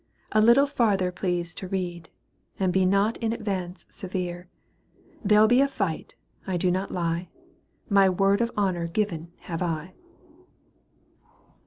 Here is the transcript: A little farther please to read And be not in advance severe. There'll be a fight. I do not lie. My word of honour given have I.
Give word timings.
A 0.31 0.41
little 0.41 0.65
farther 0.65 1.11
please 1.11 1.53
to 1.53 1.67
read 1.67 2.09
And 2.59 2.73
be 2.73 2.87
not 2.87 3.17
in 3.17 3.31
advance 3.33 3.85
severe. 3.91 4.49
There'll 5.23 5.45
be 5.45 5.61
a 5.61 5.67
fight. 5.67 6.15
I 6.47 6.57
do 6.57 6.71
not 6.71 6.91
lie. 6.91 7.29
My 7.87 8.09
word 8.09 8.41
of 8.41 8.49
honour 8.57 8.87
given 8.87 9.31
have 9.41 9.61
I. 9.61 9.93